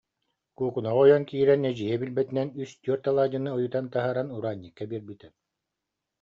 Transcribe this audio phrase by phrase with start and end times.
[0.57, 5.27] Куукунаҕа ойон киирэн, эдьиийэ бил- бэтинэн үс-түөрт алаадьыны ойутан таһааран Ураан- ньыкка биэрбитэ